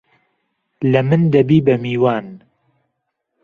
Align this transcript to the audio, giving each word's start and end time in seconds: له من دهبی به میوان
له 0.91 1.01
من 1.09 1.21
دهبی 1.33 1.59
به 1.65 1.75
میوان 1.83 2.25